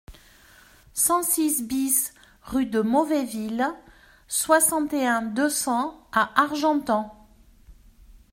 cent 0.95 1.21
six 1.21 1.61
BIS 1.61 2.11
rue 2.41 2.65
de 2.65 2.79
Mauvaisville, 2.81 3.67
soixante 4.27 4.91
et 4.95 5.05
un, 5.05 5.21
deux 5.21 5.47
cents 5.51 6.07
à 6.11 6.31
Argentan 6.41 7.29